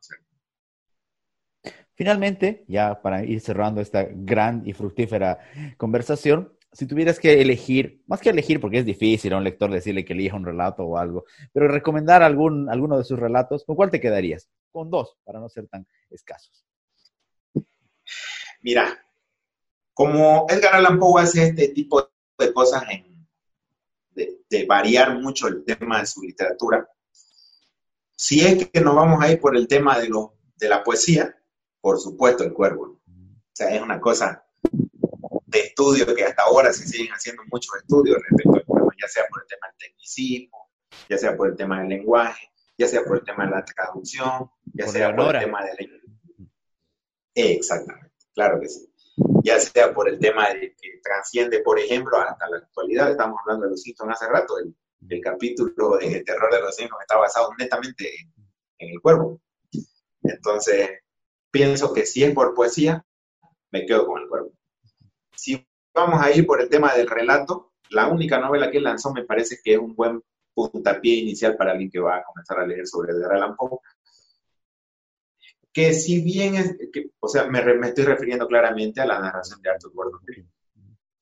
[1.94, 5.40] Finalmente, ya para ir cerrando esta gran y fructífera
[5.76, 10.04] conversación, si tuvieras que elegir, más que elegir porque es difícil a un lector decirle
[10.04, 13.90] que elija un relato o algo, pero recomendar algún, alguno de sus relatos, ¿con cuál
[13.90, 14.48] te quedarías?
[14.70, 16.64] Con dos, para no ser tan escasos.
[18.61, 18.98] Mira,
[19.94, 22.85] como Edgar Allan Poe hace este tipo de cosas
[24.14, 26.88] de variar mucho el tema de su literatura,
[28.16, 31.37] si es que nos vamos a ir por el tema de, lo, de la poesía,
[31.81, 33.00] por supuesto el cuervo.
[33.07, 34.47] O sea, es una cosa
[35.48, 39.24] de estudio que hasta ahora se siguen haciendo muchos estudios respecto al cuervo, ya sea
[39.30, 40.70] por el tema del tecnicismo,
[41.08, 44.50] ya sea por el tema del lenguaje, ya sea por el tema de la traducción,
[44.74, 46.48] ya sea por el tema de la...
[47.34, 48.92] Exactamente, claro que sí.
[49.42, 53.64] Ya sea por el tema de que transciende, por ejemplo, hasta la actualidad, estamos hablando
[53.64, 54.74] de los Simpsons hace rato, el,
[55.08, 58.12] el capítulo de Terror de los Signos está basado netamente
[58.78, 59.40] en el cuervo.
[60.22, 60.90] Entonces,
[61.50, 63.02] pienso que si es por poesía,
[63.70, 64.57] me quedo con el cuervo.
[65.38, 69.12] Si vamos a ir por el tema del relato, la única novela que él lanzó
[69.12, 70.22] me parece que es un buen
[70.53, 73.79] puntapié inicial para alguien que va a comenzar a leer sobre Edgar Allan Poe.
[75.72, 76.76] Que si bien es,
[77.20, 80.49] o sea, me, estoy refiriendo claramente a la narración de Arthur Gordon Pym,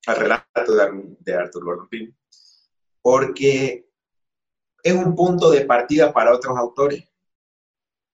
[0.06, 2.14] al relato de, de Arthur Gordon Pym
[3.06, 3.88] porque
[4.82, 7.08] es un punto de partida para otros autores.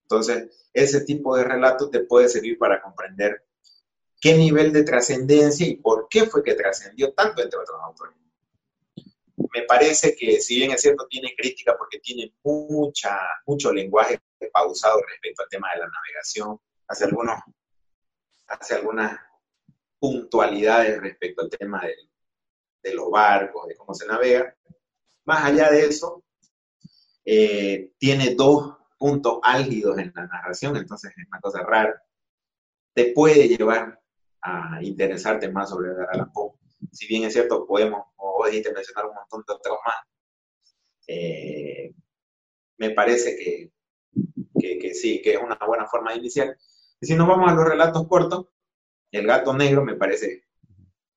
[0.02, 3.42] Entonces, ese tipo de relato te puede servir para comprender
[4.22, 8.16] qué nivel de trascendencia y por qué fue que trascendió tanto entre otros autores.
[9.52, 14.20] Me parece que, si bien es cierto, tiene crítica porque tiene mucha, mucho lenguaje
[14.52, 16.56] pausado respecto al tema de la navegación,
[16.86, 17.40] hace, algunos,
[18.46, 19.18] hace algunas
[19.98, 21.96] puntualidades respecto al tema de,
[22.80, 24.56] de los barcos, de cómo se navega,
[25.24, 26.22] más allá de eso,
[27.24, 32.00] eh, tiene dos puntos álgidos en la narración, entonces es una cosa rara.
[32.94, 34.01] Te puede llevar
[34.42, 36.52] a interesarte más sobre Edgar Poe.
[36.90, 39.96] Si bien es cierto, podemos, como vos dijiste, mencionar un montón de otros más,
[41.06, 41.94] eh,
[42.78, 43.72] me parece que,
[44.80, 46.56] que, sí, que es una buena forma de iniciar.
[47.00, 48.46] Y si nos vamos a los relatos cortos,
[49.10, 50.44] El gato negro me parece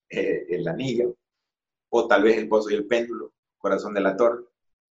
[0.10, 1.16] eh, el anillo,
[1.90, 4.44] o tal vez El pozo y el péndulo, Corazón de la torre,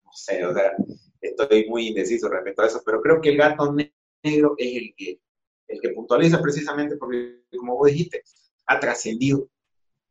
[0.04, 0.72] no sé, o sea,
[1.20, 5.20] estoy muy indeciso respecto a eso, pero creo que El gato negro es el que,
[5.72, 8.22] el que puntualiza precisamente porque, como vos dijiste,
[8.66, 9.48] ha trascendido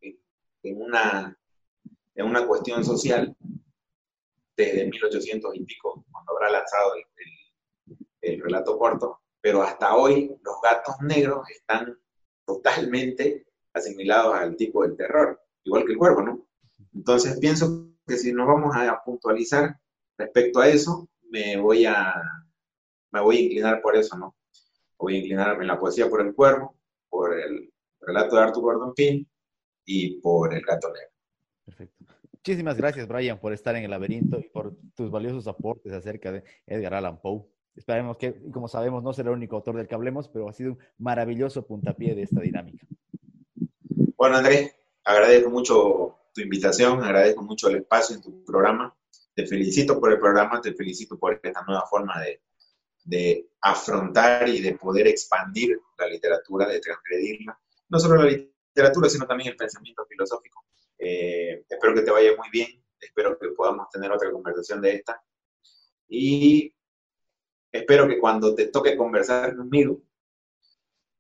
[0.02, 1.38] en, una,
[2.16, 3.36] en una cuestión social
[4.58, 6.94] desde 1800 y pico, cuando habrá lanzado
[8.22, 11.96] el, relato corto, pero hasta hoy los gatos negros están
[12.46, 16.48] totalmente asimilados al tipo del terror, igual que el cuervo, ¿no?
[16.94, 19.80] Entonces pienso que si nos vamos a puntualizar
[20.18, 22.16] respecto a eso, me voy a,
[23.12, 24.36] me voy a inclinar por eso, ¿no?
[25.02, 26.76] Voy a inclinarme en la poesía por el cuervo,
[27.10, 29.26] por el relato de Arthur Gordon Pym
[29.84, 31.10] y por el gato negro.
[31.66, 32.06] Perfecto.
[32.32, 36.44] Muchísimas gracias, Brian, por estar en el laberinto y por tus valiosos aportes acerca de
[36.68, 37.46] Edgar Allan Poe.
[37.76, 40.74] Esperemos que, como sabemos, no será el único autor del que hablemos, pero ha sido
[40.74, 42.86] un maravilloso puntapié de esta dinámica.
[44.16, 48.96] Bueno, Andrés, agradezco mucho tu invitación, agradezco mucho el espacio en tu programa.
[49.34, 52.42] Te felicito por el programa, te felicito por esta nueva forma de,
[53.04, 57.60] de afrontar y de poder expandir la literatura, de transgredirla.
[57.90, 60.66] No solo la literatura, sino también el pensamiento filosófico.
[60.98, 65.22] Eh, espero que te vaya muy bien, espero que podamos tener otra conversación de esta.
[66.08, 66.74] Y
[67.72, 70.02] espero que cuando te toque conversar conmigo,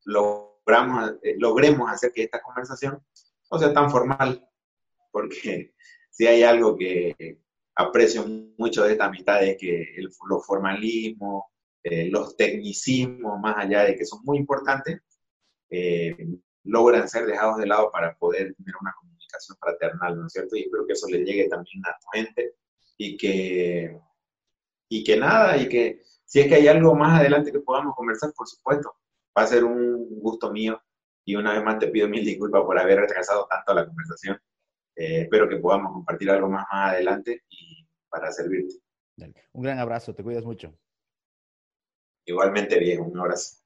[0.05, 3.03] logramos, eh, logremos hacer que esta conversación
[3.51, 4.47] no sea tan formal,
[5.11, 5.73] porque
[6.11, 7.39] si hay algo que
[7.75, 8.25] aprecio
[8.57, 11.43] mucho de esta amistad es que el, los formalismos,
[11.83, 15.01] eh, los tecnicismos, más allá de que son muy importantes,
[16.63, 20.55] logran ser dejados de lado para poder tener una conversación fraternal, ¿no es cierto?
[20.55, 22.55] Y espero que eso le llegue también a tu gente
[22.97, 23.99] y que,
[24.89, 28.31] y que nada, y que si es que hay algo más adelante que podamos conversar,
[28.35, 28.93] por supuesto,
[29.37, 30.81] va a ser un gusto mío
[31.25, 34.37] y una vez más te pido mil disculpas por haber retrasado tanto la conversación.
[34.95, 38.75] Eh, espero que podamos compartir algo más más adelante y para servirte.
[39.53, 40.73] Un gran abrazo, te cuidas mucho.
[42.31, 43.60] Igualmente, bien, un abrazo.